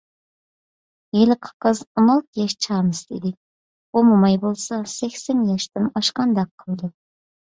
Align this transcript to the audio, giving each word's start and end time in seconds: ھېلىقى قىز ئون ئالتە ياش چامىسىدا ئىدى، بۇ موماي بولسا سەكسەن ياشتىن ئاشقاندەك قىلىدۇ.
ھېلىقى 1.15 1.49
قىز 1.65 1.81
ئون 1.99 2.07
ئالتە 2.13 2.39
ياش 2.45 2.55
چامىسىدا 2.65 3.17
ئىدى، 3.17 3.31
بۇ 3.97 4.03
موماي 4.07 4.39
بولسا 4.47 4.79
سەكسەن 4.95 5.45
ياشتىن 5.51 5.91
ئاشقاندەك 6.01 6.51
قىلىدۇ. 6.65 6.91